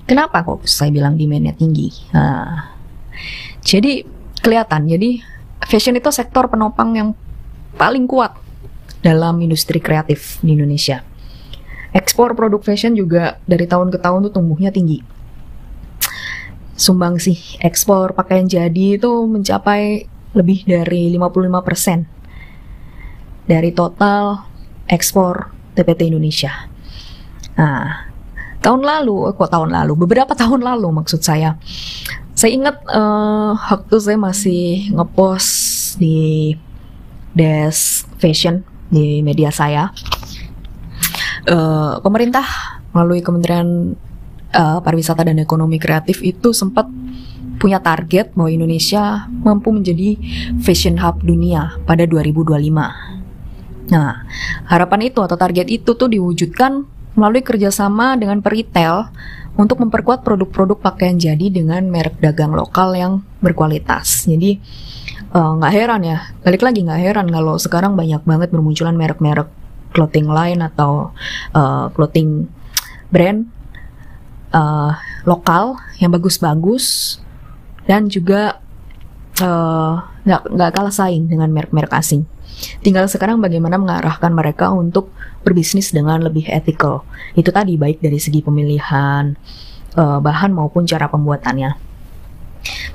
Kenapa 0.08 0.42
kok 0.42 0.64
saya 0.66 0.90
bilang 0.90 1.20
demandnya 1.20 1.52
tinggi? 1.54 1.92
Nah, 2.16 2.74
jadi 3.66 4.08
kelihatan. 4.40 4.88
Jadi 4.88 5.37
fashion 5.66 5.98
itu 5.98 6.14
sektor 6.14 6.46
penopang 6.52 6.94
yang 6.94 7.10
paling 7.78 8.06
kuat 8.06 8.36
dalam 9.02 9.42
industri 9.42 9.82
kreatif 9.82 10.38
di 10.46 10.54
Indonesia. 10.54 11.02
Ekspor 11.96 12.38
produk 12.38 12.62
fashion 12.62 12.94
juga 12.94 13.42
dari 13.48 13.66
tahun 13.66 13.90
ke 13.90 13.98
tahun 13.98 14.30
tuh 14.30 14.34
tumbuhnya 14.38 14.70
tinggi. 14.70 15.02
Sumbang 16.78 17.18
sih 17.18 17.58
ekspor 17.64 18.14
pakaian 18.14 18.46
jadi 18.46 19.02
itu 19.02 19.10
mencapai 19.26 20.06
lebih 20.38 20.68
dari 20.70 21.10
55 21.10 21.66
persen 21.66 22.06
dari 23.50 23.74
total 23.74 24.46
ekspor 24.86 25.50
TPT 25.74 26.14
Indonesia. 26.14 26.70
Nah, 27.58 28.06
tahun 28.62 28.86
lalu, 28.86 29.34
kok 29.34 29.50
tahun 29.50 29.74
lalu, 29.74 29.94
beberapa 29.98 30.38
tahun 30.38 30.62
lalu 30.62 31.02
maksud 31.02 31.24
saya, 31.26 31.58
saya 32.38 32.54
ingat 32.54 32.86
uh, 32.86 33.58
waktu 33.58 33.98
saya 33.98 34.18
masih 34.22 34.94
ngepost 34.94 35.98
di 35.98 36.54
desk 37.34 38.06
fashion 38.22 38.62
di 38.94 39.26
media 39.26 39.50
saya, 39.50 39.90
uh, 41.50 41.98
pemerintah 42.06 42.46
melalui 42.94 43.26
Kementerian 43.26 43.98
uh, 44.54 44.80
Pariwisata 44.86 45.26
dan 45.26 45.42
Ekonomi 45.42 45.82
Kreatif 45.82 46.22
itu 46.22 46.54
sempat 46.54 46.86
punya 47.58 47.82
target 47.82 48.38
bahwa 48.38 48.54
Indonesia 48.54 49.26
mampu 49.42 49.74
menjadi 49.74 50.14
fashion 50.62 51.02
hub 51.02 51.26
dunia 51.26 51.74
pada 51.90 52.06
2025. 52.06 52.54
Nah, 53.90 54.12
harapan 54.70 55.10
itu 55.10 55.26
atau 55.26 55.34
target 55.34 55.66
itu 55.74 55.90
tuh 55.98 56.06
diwujudkan 56.06 56.86
melalui 57.18 57.42
kerjasama 57.42 58.14
dengan 58.14 58.46
peritel 58.46 59.10
untuk 59.58 59.82
memperkuat 59.82 60.22
produk-produk 60.22 60.78
pakaian 60.78 61.18
jadi 61.18 61.50
dengan 61.50 61.82
merek 61.90 62.22
dagang 62.22 62.54
lokal 62.54 62.94
yang 62.94 63.14
berkualitas. 63.42 64.30
Jadi 64.30 64.62
eh, 65.34 65.52
nggak 65.58 65.74
uh, 65.74 65.76
heran 65.76 66.02
ya, 66.06 66.18
balik 66.46 66.62
lagi 66.62 66.86
nggak 66.86 67.02
heran 67.02 67.28
kalau 67.28 67.58
sekarang 67.58 67.98
banyak 67.98 68.22
banget 68.24 68.54
bermunculan 68.54 68.94
merek-merek 68.94 69.50
clothing 69.92 70.30
line 70.30 70.62
atau 70.62 71.10
uh, 71.58 71.90
clothing 71.98 72.46
brand 73.10 73.50
uh, 74.54 74.94
lokal 75.26 75.82
yang 75.98 76.14
bagus-bagus 76.14 77.18
dan 77.90 78.12
juga 78.12 78.62
nggak 79.38 80.42
uh, 80.44 80.54
nggak 80.54 80.72
kalah 80.74 80.94
saing 80.94 81.26
dengan 81.26 81.50
merek-merek 81.50 81.94
asing. 81.98 82.30
Tinggal 82.82 83.06
sekarang 83.10 83.38
bagaimana 83.40 83.78
mengarahkan 83.78 84.34
mereka 84.34 84.74
untuk 84.74 85.14
berbisnis 85.46 85.94
dengan 85.94 86.22
lebih 86.22 86.50
ethical. 86.50 87.06
Itu 87.38 87.54
tadi 87.54 87.78
baik 87.78 88.02
dari 88.02 88.18
segi 88.18 88.42
pemilihan 88.42 89.38
uh, 89.98 90.20
bahan 90.22 90.54
maupun 90.54 90.86
cara 90.86 91.10
pembuatannya. 91.10 91.78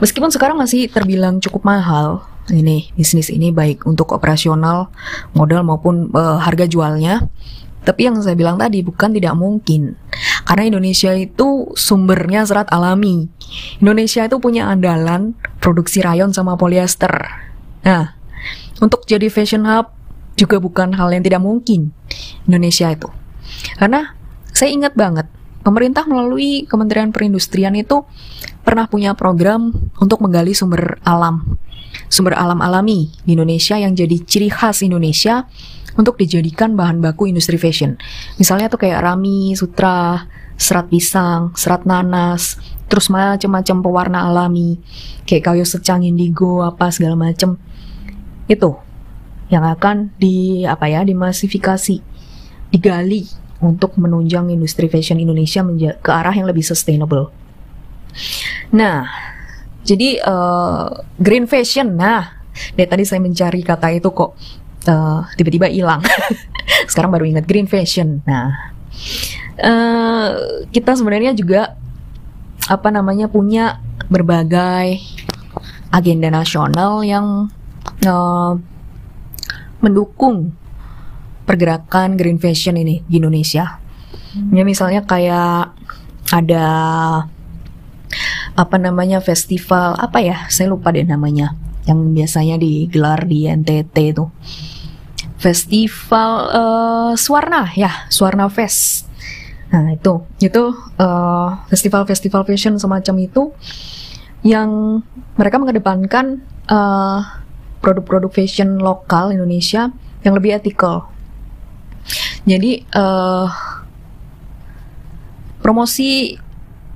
Meskipun 0.03 0.29
sekarang 0.29 0.59
masih 0.59 0.91
terbilang 0.91 1.39
cukup 1.39 1.65
mahal, 1.65 2.27
ini 2.51 2.91
bisnis 2.99 3.31
ini 3.31 3.55
baik 3.55 3.87
untuk 3.87 4.11
operasional, 4.13 4.91
modal 5.33 5.63
maupun 5.63 6.11
uh, 6.13 6.43
harga 6.43 6.67
jualnya. 6.67 7.31
Tapi 7.83 8.07
yang 8.07 8.15
saya 8.23 8.39
bilang 8.39 8.63
tadi 8.63 8.79
bukan 8.79 9.11
tidak 9.11 9.35
mungkin. 9.35 9.99
Karena 10.47 10.71
Indonesia 10.71 11.11
itu 11.19 11.75
sumbernya 11.75 12.47
serat 12.47 12.71
alami. 12.71 13.27
Indonesia 13.83 14.23
itu 14.23 14.39
punya 14.39 14.71
andalan 14.71 15.35
produksi 15.59 15.99
rayon 15.99 16.31
sama 16.31 16.55
polyester. 16.55 17.11
Nah, 17.83 18.15
untuk 18.83 19.07
jadi 19.07 19.31
fashion 19.31 19.63
hub 19.63 19.95
juga 20.35 20.59
bukan 20.59 20.99
hal 20.99 21.15
yang 21.15 21.23
tidak 21.23 21.39
mungkin 21.39 21.95
Indonesia 22.51 22.91
itu. 22.91 23.07
Karena 23.79 24.19
saya 24.51 24.75
ingat 24.75 24.99
banget, 24.99 25.31
pemerintah 25.63 26.03
melalui 26.05 26.67
Kementerian 26.67 27.15
Perindustrian 27.15 27.79
itu 27.79 28.03
pernah 28.67 28.91
punya 28.91 29.15
program 29.15 29.71
untuk 30.03 30.19
menggali 30.19 30.53
sumber 30.53 30.99
alam, 31.07 31.57
sumber 32.11 32.35
alam 32.35 32.59
alami 32.59 33.15
di 33.23 33.39
Indonesia 33.39 33.79
yang 33.79 33.95
jadi 33.95 34.19
ciri 34.27 34.51
khas 34.51 34.83
Indonesia 34.83 35.47
untuk 35.95 36.17
dijadikan 36.19 36.75
bahan 36.75 36.99
baku 37.05 37.29
industri 37.29 37.61
fashion. 37.61 38.01
Misalnya 38.41 38.73
tuh 38.73 38.81
kayak 38.81 39.05
rami, 39.05 39.53
sutra, 39.55 40.27
serat 40.57 40.89
pisang, 40.89 41.53
serat 41.53 41.85
nanas, 41.85 42.57
terus 42.89 43.13
macam-macam 43.13 43.77
pewarna 43.85 44.19
alami, 44.29 44.81
kayak 45.29 45.53
kayu 45.53 45.65
secang 45.69 46.01
indigo, 46.05 46.65
apa 46.65 46.89
segala 46.89 47.17
macam 47.17 47.61
itu 48.49 48.71
yang 49.53 49.69
akan 49.69 50.11
di 50.17 50.65
apa 50.65 50.89
ya 50.89 51.05
dimasifikasi 51.05 52.01
digali 52.73 53.29
untuk 53.63 53.95
menunjang 54.01 54.51
industri 54.51 54.89
fashion 54.89 55.21
Indonesia 55.21 55.63
ke 56.01 56.11
arah 56.11 56.35
yang 56.35 56.49
lebih 56.49 56.65
sustainable. 56.65 57.31
Nah, 58.75 59.07
jadi 59.87 60.19
uh, 60.25 61.05
green 61.21 61.47
fashion. 61.47 61.95
Nah, 61.95 62.43
dari 62.75 62.89
tadi 62.89 63.05
saya 63.07 63.23
mencari 63.23 63.61
kata 63.63 63.93
itu 63.95 64.11
kok 64.11 64.35
uh, 64.89 65.21
tiba-tiba 65.39 65.71
hilang. 65.71 66.03
Sekarang 66.91 67.15
baru 67.15 67.29
ingat 67.29 67.47
green 67.47 67.71
fashion. 67.71 68.25
Nah, 68.27 68.73
uh, 69.63 70.29
kita 70.73 70.99
sebenarnya 70.99 71.37
juga 71.37 71.79
apa 72.67 72.89
namanya 72.89 73.27
punya 73.27 73.79
berbagai 74.09 75.03
agenda 75.93 76.33
nasional 76.33 77.05
yang 77.05 77.53
uh, 78.07 78.55
mendukung 79.83 80.55
pergerakan 81.43 82.15
green 82.15 82.39
fashion 82.39 82.79
ini 82.79 83.03
di 83.07 83.19
Indonesia. 83.19 83.83
Hmm. 84.33 84.55
Ya 84.55 84.63
misalnya 84.63 85.03
kayak 85.05 85.75
ada 86.33 86.67
apa 88.53 88.77
namanya 88.77 89.21
festival 89.25 89.97
apa 89.97 90.21
ya 90.21 90.45
saya 90.53 90.69
lupa 90.69 90.93
deh 90.93 91.05
namanya 91.05 91.57
yang 91.89 92.13
biasanya 92.13 92.61
digelar 92.61 93.25
di 93.25 93.49
NTT 93.49 93.97
itu 94.13 94.29
festival 95.41 96.31
uh, 96.53 97.13
Swarna 97.17 97.73
ya 97.73 98.07
Swarna 98.13 98.53
Fest 98.53 99.09
nah 99.73 99.89
itu 99.89 100.21
itu 100.45 100.69
uh, 101.01 101.65
festival-festival 101.73 102.45
fashion 102.45 102.77
semacam 102.77 103.25
itu 103.25 103.57
yang 104.45 105.01
mereka 105.41 105.57
mengedepankan 105.57 106.45
uh, 106.69 107.42
produk-produk 107.83 108.31
fashion 108.31 108.79
lokal 108.79 109.35
Indonesia 109.35 109.91
yang 110.23 110.39
lebih 110.39 110.55
ethical. 110.55 111.11
Jadi 112.47 112.87
uh, 112.95 113.51
promosi 115.59 116.39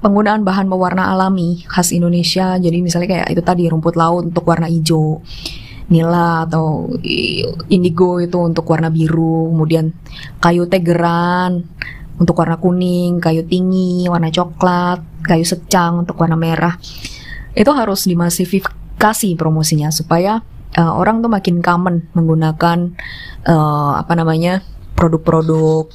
penggunaan 0.00 0.46
bahan 0.46 0.70
pewarna 0.70 1.10
alami 1.10 1.66
khas 1.66 1.90
Indonesia. 1.90 2.54
Jadi 2.56 2.78
misalnya 2.82 3.08
kayak 3.20 3.28
itu 3.34 3.42
tadi 3.42 3.66
rumput 3.66 3.98
laut 3.98 4.30
untuk 4.30 4.46
warna 4.46 4.70
hijau, 4.70 5.22
nila 5.86 6.46
atau 6.46 6.90
indigo 7.70 8.18
itu 8.18 8.38
untuk 8.42 8.66
warna 8.66 8.90
biru, 8.90 9.50
kemudian 9.54 9.94
kayu 10.42 10.66
tegeran 10.66 11.62
untuk 12.18 12.34
warna 12.38 12.58
kuning, 12.58 13.22
kayu 13.22 13.46
tinggi 13.46 14.10
warna 14.10 14.32
coklat, 14.34 15.02
kayu 15.22 15.46
secang 15.46 16.02
untuk 16.02 16.18
warna 16.18 16.34
merah. 16.34 16.74
Itu 17.54 17.70
harus 17.72 18.04
dimasifikasi 18.04 19.28
promosinya 19.38 19.94
supaya 19.94 20.42
uh, 20.76 20.92
orang 20.94 21.24
tuh 21.24 21.32
makin 21.32 21.64
common 21.64 22.06
menggunakan 22.12 22.94
uh, 23.48 24.00
apa 24.00 24.12
namanya 24.14 24.60
produk-produk 24.94 25.88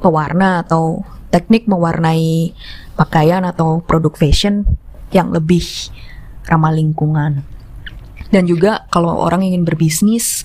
pewarna 0.00 0.64
atau 0.64 1.04
teknik 1.32 1.68
mewarnai 1.68 2.52
pakaian 2.96 3.44
atau 3.44 3.80
produk 3.84 4.12
fashion 4.16 4.64
yang 5.12 5.30
lebih 5.30 5.64
ramah 6.48 6.74
lingkungan. 6.74 7.44
Dan 8.28 8.50
juga 8.50 8.84
kalau 8.90 9.14
orang 9.14 9.46
ingin 9.46 9.62
berbisnis 9.62 10.42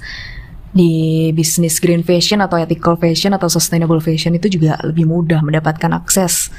di 0.69 1.29
bisnis 1.33 1.81
green 1.81 2.05
fashion 2.05 2.45
atau 2.45 2.61
ethical 2.61 2.93
fashion 2.93 3.33
atau 3.33 3.49
sustainable 3.49 3.97
fashion 3.97 4.37
itu 4.37 4.53
juga 4.53 4.77
lebih 4.85 5.09
mudah 5.09 5.41
mendapatkan 5.41 5.89
akses 5.97 6.53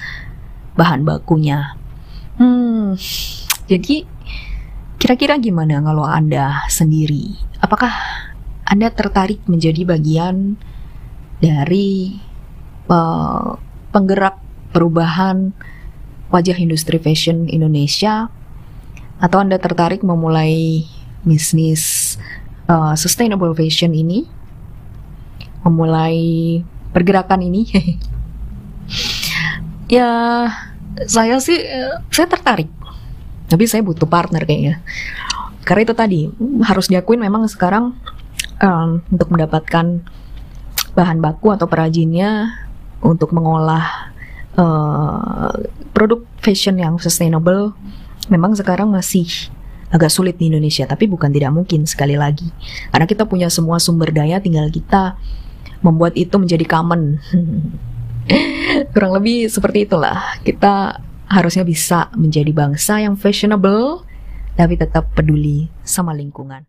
bahan 0.75 1.07
bakunya. 1.07 1.79
Hmm, 2.35 2.99
jadi 3.71 4.09
kira-kira 5.01 5.41
gimana 5.41 5.81
kalau 5.81 6.05
Anda 6.05 6.69
sendiri? 6.69 7.33
Apakah 7.65 7.89
Anda 8.69 8.93
tertarik 8.93 9.41
menjadi 9.49 9.89
bagian 9.89 10.61
dari 11.41 12.21
uh, 12.93 13.57
penggerak 13.97 14.37
perubahan 14.77 15.57
wajah 16.29 16.55
industri 16.61 17.01
fashion 17.01 17.49
Indonesia? 17.49 18.29
Atau 19.17 19.41
Anda 19.41 19.57
tertarik 19.57 20.05
memulai 20.05 20.85
bisnis 21.25 22.15
uh, 22.69 22.93
sustainable 22.93 23.57
fashion 23.57 23.97
ini? 23.97 24.29
Memulai 25.65 26.61
pergerakan 26.93 27.41
ini? 27.41 27.65
Ya 29.91 30.07
saya 31.11 31.43
sih 31.43 31.59
saya 32.15 32.31
tertarik 32.31 32.71
tapi 33.51 33.67
saya 33.67 33.83
butuh 33.83 34.07
partner 34.07 34.47
kayaknya. 34.47 34.79
Karena 35.67 35.83
itu 35.83 35.95
tadi 35.99 36.21
harus 36.65 36.87
diakuin 36.87 37.21
memang 37.21 37.51
sekarang 37.51 37.93
um, 38.63 39.03
untuk 39.11 39.29
mendapatkan 39.35 40.01
bahan 40.95 41.19
baku 41.19 41.51
atau 41.51 41.67
perajinnya 41.67 42.55
untuk 43.03 43.35
mengolah 43.35 44.15
uh, 44.55 45.53
produk 45.93 46.23
fashion 46.41 46.79
yang 46.79 46.97
sustainable 46.97 47.75
memang 48.31 48.55
sekarang 48.55 48.89
masih 48.89 49.27
agak 49.91 50.09
sulit 50.15 50.39
di 50.39 50.49
Indonesia. 50.49 50.87
Tapi 50.87 51.11
bukan 51.11 51.29
tidak 51.35 51.51
mungkin 51.51 51.85
sekali 51.85 52.15
lagi. 52.15 52.49
Karena 52.95 53.07
kita 53.11 53.27
punya 53.27 53.51
semua 53.51 53.83
sumber 53.83 54.15
daya 54.15 54.39
tinggal 54.39 54.71
kita 54.71 55.19
membuat 55.83 56.15
itu 56.15 56.39
menjadi 56.39 56.65
common. 56.65 57.19
Kurang 58.95 59.13
lebih 59.19 59.51
seperti 59.51 59.91
itulah. 59.91 60.39
Kita 60.47 61.03
harusnya 61.31 61.63
bisa 61.63 62.11
menjadi 62.19 62.51
bangsa 62.51 62.99
yang 62.99 63.15
fashionable 63.15 64.03
tapi 64.59 64.75
tetap 64.75 65.15
peduli 65.15 65.71
sama 65.87 66.11
lingkungan. 66.11 66.67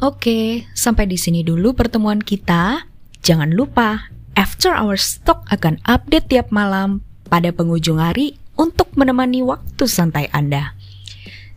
Oke, 0.00 0.64
sampai 0.72 1.04
di 1.04 1.20
sini 1.20 1.44
dulu 1.44 1.76
pertemuan 1.76 2.24
kita. 2.24 2.88
Jangan 3.20 3.52
lupa, 3.52 4.08
After 4.32 4.72
Our 4.72 4.96
Stock 4.96 5.44
akan 5.52 5.76
update 5.84 6.32
tiap 6.32 6.48
malam 6.48 7.04
pada 7.28 7.52
penghujung 7.52 8.00
hari 8.00 8.40
untuk 8.56 8.88
menemani 8.96 9.44
waktu 9.44 9.84
santai 9.84 10.32
Anda. 10.32 10.79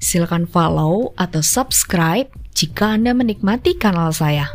Silakan 0.03 0.43
follow 0.51 1.15
atau 1.15 1.39
subscribe 1.39 2.27
jika 2.51 2.99
Anda 2.99 3.15
menikmati 3.15 3.79
kanal 3.79 4.11
saya. 4.11 4.51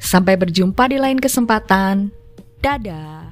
Sampai 0.00 0.40
berjumpa 0.40 0.88
di 0.88 0.96
lain 0.96 1.20
kesempatan. 1.20 2.08
Dadah. 2.64 3.31